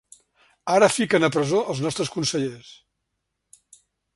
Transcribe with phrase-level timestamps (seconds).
[0.75, 2.73] Ara fiquen a presó els nostres consellers.